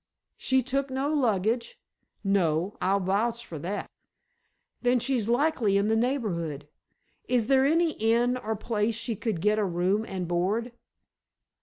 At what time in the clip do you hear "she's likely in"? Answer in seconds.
4.97-5.89